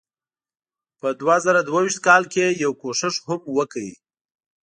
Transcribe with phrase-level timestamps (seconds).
[0.99, 3.83] په دوه زره دوه ویشت کال کې یې یو کوښښ هم وکړ.